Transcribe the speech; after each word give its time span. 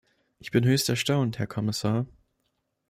Ich 0.39 0.49
bin 0.49 0.65
höchst 0.65 0.89
erstaunt, 0.89 1.37
Herr 1.37 1.45
Kommissar! 1.45 2.07